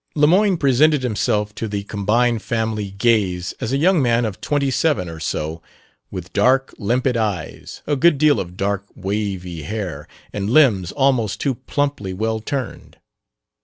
[0.15, 5.07] Lemoyne presented himself to the combined family gaze as a young man of twenty seven
[5.07, 5.61] or so,
[6.09, 11.53] with dark, limpid eyes, a good deal of dark, wavy hair, and limbs almost too
[11.53, 12.97] plumply well turned.